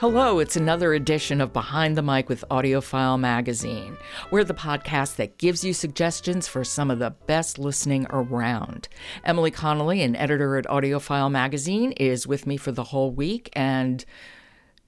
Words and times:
Hello, 0.00 0.38
it's 0.38 0.56
another 0.56 0.94
edition 0.94 1.42
of 1.42 1.52
Behind 1.52 1.94
the 1.94 2.00
Mic 2.00 2.30
with 2.30 2.42
AudioFile 2.50 3.20
Magazine. 3.20 3.98
We're 4.30 4.44
the 4.44 4.54
podcast 4.54 5.16
that 5.16 5.36
gives 5.36 5.62
you 5.62 5.74
suggestions 5.74 6.48
for 6.48 6.64
some 6.64 6.90
of 6.90 6.98
the 6.98 7.10
best 7.26 7.58
listening 7.58 8.06
around. 8.08 8.88
Emily 9.24 9.50
Connolly, 9.50 10.00
an 10.00 10.16
editor 10.16 10.56
at 10.56 10.64
AudioFile 10.64 11.30
Magazine, 11.30 11.92
is 11.98 12.26
with 12.26 12.46
me 12.46 12.56
for 12.56 12.72
the 12.72 12.84
whole 12.84 13.10
week. 13.10 13.50
And 13.52 14.02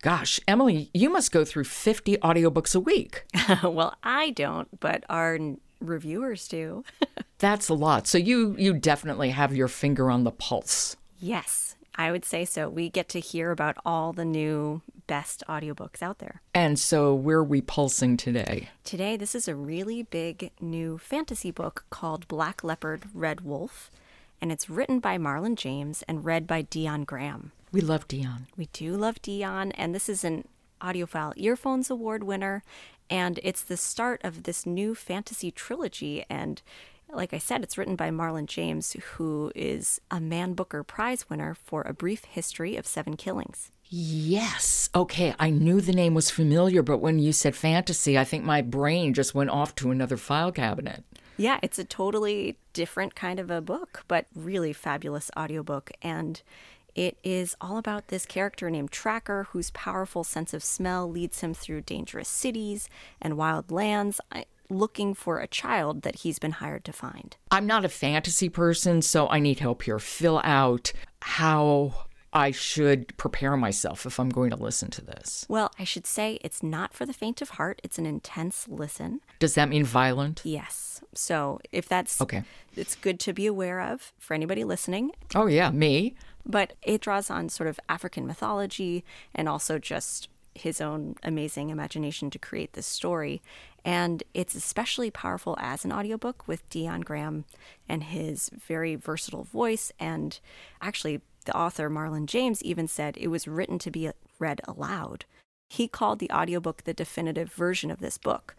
gosh, 0.00 0.38
Emily, 0.46 0.90
you 0.94 1.10
must 1.10 1.32
go 1.32 1.44
through 1.44 1.64
50 1.64 2.18
audiobooks 2.18 2.76
a 2.76 2.80
week. 2.80 3.24
well, 3.64 3.96
I 4.04 4.30
don't, 4.30 4.68
but 4.78 5.02
our 5.08 5.40
reviewers 5.80 6.46
do. 6.46 6.84
That's 7.38 7.68
a 7.68 7.74
lot. 7.74 8.06
So 8.06 8.16
you 8.16 8.54
you 8.56 8.74
definitely 8.74 9.30
have 9.30 9.56
your 9.56 9.66
finger 9.66 10.08
on 10.08 10.22
the 10.22 10.30
pulse. 10.30 10.96
Yes, 11.18 11.74
I 11.96 12.12
would 12.12 12.24
say 12.24 12.44
so. 12.44 12.68
We 12.68 12.88
get 12.88 13.08
to 13.08 13.18
hear 13.18 13.50
about 13.50 13.76
all 13.84 14.12
the 14.12 14.24
new 14.24 14.82
best 15.10 15.42
audiobooks 15.48 16.02
out 16.02 16.20
there. 16.20 16.40
And 16.54 16.78
so, 16.78 17.12
where 17.12 17.38
are 17.38 17.44
we 17.44 17.60
pulsing 17.60 18.16
today? 18.16 18.68
Today, 18.84 19.16
this 19.16 19.34
is 19.34 19.48
a 19.48 19.56
really 19.56 20.04
big 20.04 20.52
new 20.60 20.98
fantasy 20.98 21.50
book 21.50 21.84
called 21.90 22.28
Black 22.28 22.62
Leopard, 22.62 23.06
Red 23.12 23.40
Wolf, 23.40 23.90
and 24.40 24.52
it's 24.52 24.70
written 24.70 25.00
by 25.00 25.18
Marlon 25.18 25.56
James 25.56 26.04
and 26.06 26.24
read 26.24 26.46
by 26.46 26.62
Dion 26.62 27.02
Graham. 27.02 27.50
We 27.72 27.80
love 27.80 28.06
Dion. 28.06 28.46
We 28.56 28.68
do 28.72 28.96
love 28.96 29.20
Dion, 29.20 29.72
and 29.72 29.92
this 29.92 30.08
is 30.08 30.22
an 30.22 30.46
AudioFile 30.80 31.32
Earphones 31.34 31.90
Award 31.90 32.22
winner, 32.22 32.62
and 33.10 33.40
it's 33.42 33.62
the 33.62 33.76
start 33.76 34.20
of 34.22 34.44
this 34.44 34.64
new 34.64 34.94
fantasy 34.94 35.50
trilogy. 35.50 36.24
And 36.30 36.62
like 37.12 37.34
I 37.34 37.38
said, 37.38 37.62
it's 37.62 37.76
written 37.78 37.96
by 37.96 38.10
Marlon 38.10 38.46
James, 38.46 38.92
who 38.92 39.52
is 39.54 40.00
a 40.10 40.20
Man 40.20 40.54
Booker 40.54 40.82
Prize 40.82 41.28
winner 41.28 41.54
for 41.54 41.82
A 41.82 41.92
Brief 41.92 42.24
History 42.24 42.76
of 42.76 42.86
Seven 42.86 43.16
Killings. 43.16 43.70
Yes. 43.88 44.88
Okay. 44.94 45.34
I 45.38 45.50
knew 45.50 45.80
the 45.80 45.92
name 45.92 46.14
was 46.14 46.30
familiar, 46.30 46.82
but 46.82 46.98
when 46.98 47.18
you 47.18 47.32
said 47.32 47.56
fantasy, 47.56 48.16
I 48.16 48.24
think 48.24 48.44
my 48.44 48.62
brain 48.62 49.14
just 49.14 49.34
went 49.34 49.50
off 49.50 49.74
to 49.76 49.90
another 49.90 50.16
file 50.16 50.52
cabinet. 50.52 51.02
Yeah, 51.36 51.58
it's 51.62 51.78
a 51.78 51.84
totally 51.84 52.58
different 52.72 53.14
kind 53.14 53.40
of 53.40 53.50
a 53.50 53.60
book, 53.60 54.04
but 54.06 54.26
really 54.34 54.72
fabulous 54.72 55.30
audiobook. 55.36 55.90
And 56.02 56.40
it 56.94 57.16
is 57.24 57.56
all 57.60 57.78
about 57.78 58.08
this 58.08 58.26
character 58.26 58.70
named 58.70 58.92
Tracker, 58.92 59.48
whose 59.50 59.70
powerful 59.70 60.22
sense 60.22 60.54
of 60.54 60.62
smell 60.62 61.10
leads 61.10 61.40
him 61.40 61.54
through 61.54 61.80
dangerous 61.82 62.28
cities 62.28 62.88
and 63.20 63.36
wild 63.36 63.70
lands 63.72 64.20
looking 64.70 65.14
for 65.14 65.38
a 65.38 65.46
child 65.46 66.02
that 66.02 66.16
he's 66.16 66.38
been 66.38 66.52
hired 66.52 66.84
to 66.84 66.92
find. 66.92 67.36
I'm 67.50 67.66
not 67.66 67.84
a 67.84 67.88
fantasy 67.88 68.48
person, 68.48 69.02
so 69.02 69.28
I 69.28 69.38
need 69.40 69.58
help 69.58 69.82
here. 69.82 69.98
Fill 69.98 70.40
out 70.44 70.92
how 71.22 72.06
I 72.32 72.52
should 72.52 73.16
prepare 73.16 73.56
myself 73.56 74.06
if 74.06 74.20
I'm 74.20 74.28
going 74.28 74.50
to 74.50 74.56
listen 74.56 74.90
to 74.90 75.04
this? 75.04 75.44
Well, 75.48 75.72
I 75.78 75.84
should 75.84 76.06
say 76.06 76.38
it's 76.42 76.62
not 76.62 76.94
for 76.94 77.04
the 77.04 77.12
faint 77.12 77.42
of 77.42 77.50
heart. 77.50 77.80
It's 77.82 77.98
an 77.98 78.06
intense 78.06 78.68
listen. 78.68 79.20
Does 79.38 79.54
that 79.54 79.68
mean 79.68 79.84
violent? 79.84 80.42
Yes. 80.44 81.00
So 81.12 81.58
if 81.72 81.88
that's 81.88 82.20
okay, 82.20 82.44
it's 82.76 82.94
good 82.94 83.18
to 83.20 83.32
be 83.32 83.46
aware 83.46 83.80
of 83.80 84.12
for 84.18 84.34
anybody 84.34 84.62
listening. 84.62 85.10
Oh, 85.34 85.46
yeah, 85.46 85.70
me. 85.70 86.14
But 86.46 86.74
it 86.82 87.00
draws 87.00 87.30
on 87.30 87.48
sort 87.48 87.68
of 87.68 87.80
African 87.88 88.26
mythology 88.26 89.04
and 89.34 89.48
also 89.48 89.78
just 89.78 90.28
his 90.54 90.80
own 90.80 91.16
amazing 91.22 91.70
imagination 91.70 92.30
to 92.30 92.38
create 92.38 92.72
this 92.72 92.86
story. 92.86 93.40
And 93.84 94.22
it's 94.34 94.54
especially 94.54 95.10
powerful 95.10 95.56
as 95.60 95.84
an 95.84 95.92
audiobook 95.92 96.46
with 96.46 96.68
Dion 96.68 97.00
Graham 97.00 97.44
and 97.88 98.04
his 98.04 98.50
very 98.66 98.94
versatile 98.94 99.44
voice 99.44 99.92
and 99.98 100.38
actually 100.82 101.20
the 101.46 101.56
author, 101.56 101.88
Marlon 101.88 102.26
James, 102.26 102.62
even 102.62 102.86
said 102.86 103.16
it 103.16 103.28
was 103.28 103.48
written 103.48 103.78
to 103.78 103.90
be 103.90 104.10
read 104.38 104.60
aloud. 104.68 105.24
He 105.68 105.88
called 105.88 106.18
the 106.18 106.30
audiobook 106.30 106.84
the 106.84 106.92
definitive 106.92 107.52
version 107.52 107.90
of 107.90 108.00
this 108.00 108.18
book. 108.18 108.56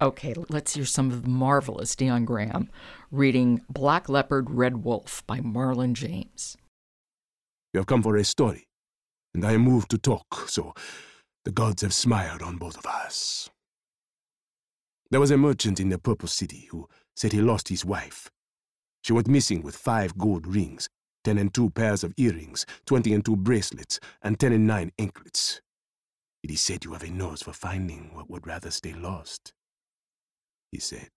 Okay, 0.00 0.34
let's 0.50 0.74
hear 0.74 0.84
some 0.84 1.10
of 1.10 1.22
the 1.22 1.28
marvelous 1.28 1.96
Dion 1.96 2.24
Graham 2.24 2.68
reading 3.10 3.62
Black 3.70 4.08
Leopard, 4.08 4.50
Red 4.50 4.84
Wolf 4.84 5.22
by 5.26 5.40
Marlon 5.40 5.94
James. 5.94 6.56
You 7.72 7.78
have 7.78 7.86
come 7.86 8.02
for 8.02 8.16
a 8.16 8.24
story, 8.24 8.65
and 9.36 9.44
I 9.44 9.52
am 9.52 9.60
moved 9.60 9.90
to 9.90 9.98
talk, 9.98 10.48
so 10.48 10.72
the 11.44 11.52
gods 11.52 11.82
have 11.82 11.92
smiled 11.92 12.40
on 12.40 12.56
both 12.56 12.78
of 12.78 12.86
us. 12.86 13.50
There 15.10 15.20
was 15.20 15.30
a 15.30 15.36
merchant 15.36 15.78
in 15.78 15.90
the 15.90 15.98
Purple 15.98 16.26
City 16.26 16.68
who 16.70 16.88
said 17.14 17.32
he 17.32 17.42
lost 17.42 17.68
his 17.68 17.84
wife. 17.84 18.30
She 19.04 19.12
went 19.12 19.28
missing 19.28 19.60
with 19.60 19.76
five 19.76 20.16
gold 20.16 20.46
rings 20.46 20.88
ten 21.22 21.36
and 21.38 21.52
two 21.52 21.68
pairs 21.70 22.02
of 22.02 22.14
earrings, 22.16 22.64
twenty 22.86 23.12
and 23.12 23.24
two 23.24 23.36
bracelets, 23.36 24.00
and 24.22 24.40
ten 24.40 24.52
and 24.52 24.66
nine 24.66 24.90
anklets. 24.98 25.60
It 26.42 26.50
is 26.50 26.62
said 26.62 26.84
you 26.84 26.92
have 26.94 27.02
a 27.02 27.10
nose 27.10 27.42
for 27.42 27.52
finding 27.52 28.14
what 28.14 28.30
would 28.30 28.46
rather 28.46 28.70
stay 28.70 28.94
lost, 28.94 29.52
he 30.72 30.78
said. 30.78 31.10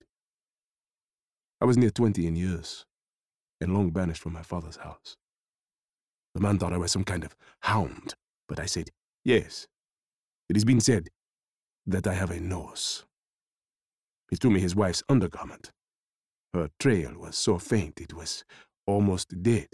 I 1.62 1.66
was 1.66 1.78
near 1.78 1.91
twenty 1.91 2.28
in 2.28 2.36
years, 2.36 2.86
and 3.62 3.74
long 3.74 3.91
banished 3.91 4.22
from 4.22 4.34
my 4.34 4.44
father's 4.44 4.78
house. 4.78 5.16
The 6.35 6.41
man 6.41 6.59
thought 6.59 6.73
I 6.73 6.78
was 6.78 6.91
some 6.91 7.03
kind 7.03 7.23
of 7.23 7.35
hound, 7.62 8.13
but 8.47 8.59
I 8.59 8.66
said, 8.66 8.90
Yes, 9.25 9.67
it 10.50 10.56
has 10.56 10.66
been 10.66 10.79
said 10.79 11.09
that 11.85 12.07
I 12.07 12.13
have 12.13 12.31
a 12.31 12.40
nose. 12.40 13.06
He 14.29 14.35
threw 14.35 14.51
me 14.51 14.59
his 14.59 14.75
wife's 14.75 15.03
undergarment. 15.09 15.72
Her 16.53 16.69
trail 16.79 17.13
was 17.18 17.38
so 17.38 17.57
faint 17.57 18.00
it 18.00 18.13
was 18.13 18.44
almost 18.85 19.41
dead. 19.41 19.69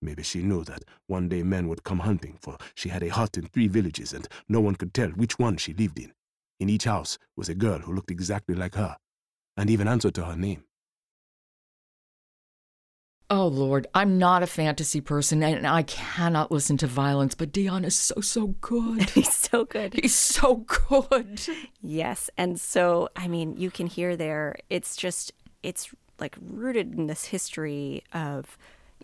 Maybe 0.00 0.22
she 0.22 0.42
knew 0.42 0.64
that 0.64 0.84
one 1.06 1.28
day 1.28 1.42
men 1.42 1.68
would 1.68 1.82
come 1.82 2.00
hunting, 2.00 2.38
for 2.40 2.56
she 2.74 2.88
had 2.88 3.02
a 3.02 3.08
hut 3.08 3.36
in 3.36 3.46
three 3.46 3.68
villages 3.68 4.12
and 4.12 4.28
no 4.48 4.60
one 4.60 4.76
could 4.76 4.94
tell 4.94 5.10
which 5.10 5.38
one 5.38 5.56
she 5.56 5.74
lived 5.74 5.98
in. 5.98 6.12
In 6.60 6.68
each 6.68 6.84
house 6.84 7.18
was 7.36 7.48
a 7.48 7.54
girl 7.54 7.80
who 7.80 7.92
looked 7.92 8.10
exactly 8.10 8.54
like 8.54 8.74
her, 8.74 8.96
and 9.56 9.68
even 9.68 9.88
answered 9.88 10.14
to 10.14 10.24
her 10.24 10.36
name. 10.36 10.64
Oh 13.30 13.46
Lord, 13.46 13.86
I'm 13.94 14.18
not 14.18 14.42
a 14.42 14.46
fantasy 14.46 15.00
person 15.02 15.42
and 15.42 15.66
I 15.66 15.82
cannot 15.82 16.50
listen 16.50 16.78
to 16.78 16.86
violence, 16.86 17.34
but 17.34 17.52
Dion 17.52 17.84
is 17.84 17.96
so, 17.96 18.20
so 18.22 18.48
good. 18.62 19.10
He's 19.10 19.34
so 19.34 19.64
good. 19.64 19.94
He's 19.94 20.14
so 20.14 20.64
good. 20.88 21.40
Yes. 21.82 22.30
And 22.38 22.58
so, 22.58 23.10
I 23.16 23.28
mean, 23.28 23.56
you 23.58 23.70
can 23.70 23.86
hear 23.86 24.16
there, 24.16 24.56
it's 24.70 24.96
just, 24.96 25.32
it's 25.62 25.90
like 26.18 26.36
rooted 26.40 26.94
in 26.94 27.06
this 27.06 27.26
history 27.26 28.02
of 28.14 28.56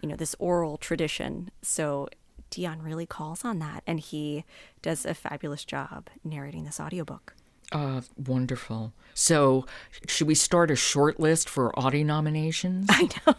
you 0.04 0.08
know, 0.08 0.16
this 0.16 0.36
oral 0.38 0.76
tradition. 0.76 1.50
So 1.62 2.08
Dion 2.50 2.82
really 2.82 3.06
calls 3.06 3.44
on 3.44 3.58
that 3.60 3.82
and 3.86 3.98
he 3.98 4.44
does 4.82 5.06
a 5.06 5.14
fabulous 5.14 5.64
job 5.64 6.08
narrating 6.22 6.64
this 6.64 6.78
audiobook. 6.78 7.34
Uh, 7.72 8.02
wonderful. 8.16 8.92
So, 9.14 9.64
should 10.06 10.26
we 10.26 10.34
start 10.34 10.70
a 10.70 10.76
short 10.76 11.18
list 11.18 11.48
for 11.48 11.76
Audie 11.78 12.04
nominations? 12.04 12.86
I 12.90 13.08
know. 13.26 13.34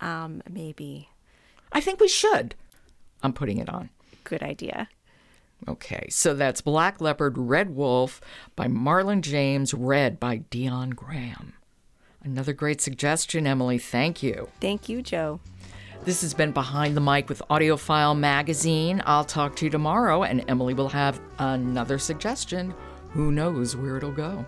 Um, 0.00 0.42
maybe. 0.48 1.08
I 1.72 1.80
think 1.80 2.00
we 2.00 2.08
should. 2.08 2.54
I'm 3.22 3.32
putting 3.32 3.58
it 3.58 3.68
on. 3.68 3.90
Good 4.24 4.42
idea. 4.42 4.88
Okay, 5.68 6.06
so 6.10 6.34
that's 6.34 6.60
Black 6.60 7.00
Leopard, 7.00 7.38
Red 7.38 7.74
Wolf 7.74 8.20
by 8.54 8.66
Marlon 8.66 9.22
James, 9.22 9.72
read 9.72 10.20
by 10.20 10.38
Dion 10.50 10.90
Graham. 10.90 11.54
Another 12.22 12.52
great 12.52 12.80
suggestion, 12.80 13.46
Emily. 13.46 13.78
Thank 13.78 14.22
you. 14.22 14.48
Thank 14.60 14.88
you, 14.88 15.00
Joe. 15.00 15.40
This 16.04 16.20
has 16.20 16.34
been 16.34 16.52
Behind 16.52 16.96
the 16.96 17.00
Mic 17.00 17.28
with 17.28 17.42
AudioFile 17.50 18.16
Magazine. 18.18 19.02
I'll 19.06 19.24
talk 19.24 19.56
to 19.56 19.64
you 19.64 19.70
tomorrow, 19.70 20.24
and 20.24 20.44
Emily 20.48 20.74
will 20.74 20.88
have 20.88 21.20
another 21.38 21.98
suggestion. 21.98 22.74
Who 23.10 23.32
knows 23.32 23.74
where 23.76 23.96
it'll 23.96 24.12
go? 24.12 24.44